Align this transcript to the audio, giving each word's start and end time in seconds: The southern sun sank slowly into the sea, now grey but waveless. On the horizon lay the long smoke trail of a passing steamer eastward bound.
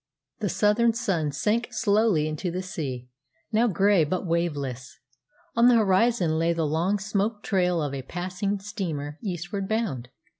The 0.39 0.49
southern 0.49 0.93
sun 0.93 1.31
sank 1.31 1.67
slowly 1.71 2.27
into 2.27 2.49
the 2.49 2.63
sea, 2.63 3.07
now 3.51 3.67
grey 3.67 4.03
but 4.03 4.25
waveless. 4.25 4.97
On 5.55 5.67
the 5.67 5.75
horizon 5.75 6.39
lay 6.39 6.53
the 6.53 6.65
long 6.65 6.97
smoke 6.97 7.43
trail 7.43 7.79
of 7.83 7.93
a 7.93 8.01
passing 8.01 8.57
steamer 8.57 9.19
eastward 9.21 9.69
bound. 9.69 10.09